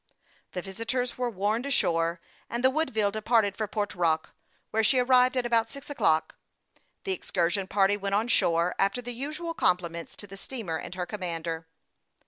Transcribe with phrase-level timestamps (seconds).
[0.53, 4.33] The visitors were warned ashore, and the Wood ville departed for Port Rock,
[4.71, 6.33] where she arrived at about six o'clock.
[7.03, 11.05] The excursion party went on shore, after the usual compliments to the steamer and her
[11.05, 11.67] commander.